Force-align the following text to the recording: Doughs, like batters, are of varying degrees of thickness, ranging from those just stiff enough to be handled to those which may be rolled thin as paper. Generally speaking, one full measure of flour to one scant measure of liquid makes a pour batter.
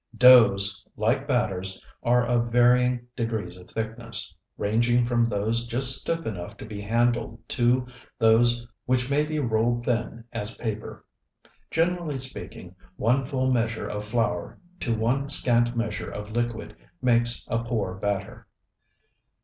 Doughs, 0.17 0.83
like 0.97 1.27
batters, 1.27 1.79
are 2.01 2.25
of 2.25 2.51
varying 2.51 3.05
degrees 3.15 3.55
of 3.55 3.69
thickness, 3.69 4.33
ranging 4.57 5.05
from 5.05 5.23
those 5.25 5.67
just 5.67 5.95
stiff 6.01 6.25
enough 6.25 6.57
to 6.57 6.65
be 6.65 6.81
handled 6.81 7.39
to 7.49 7.85
those 8.17 8.65
which 8.87 9.11
may 9.11 9.27
be 9.27 9.37
rolled 9.37 9.85
thin 9.85 10.23
as 10.33 10.57
paper. 10.57 11.05
Generally 11.69 12.17
speaking, 12.17 12.75
one 12.95 13.27
full 13.27 13.51
measure 13.51 13.87
of 13.87 14.03
flour 14.03 14.57
to 14.79 14.95
one 14.97 15.29
scant 15.29 15.77
measure 15.77 16.09
of 16.09 16.31
liquid 16.31 16.75
makes 16.99 17.45
a 17.47 17.63
pour 17.63 17.93
batter. 17.93 18.47